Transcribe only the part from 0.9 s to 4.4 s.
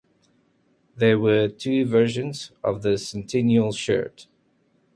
There were two versions of the Centennial shirt.